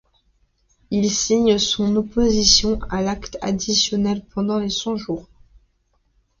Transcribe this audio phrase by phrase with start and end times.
[0.89, 5.29] Il signe son opposition à l'acte additionnel pendant les Cent-Jours.